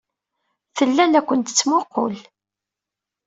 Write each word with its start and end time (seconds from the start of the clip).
Tella 0.77 1.05
la 1.07 1.21
kent-tettmuqqul. 1.27 2.15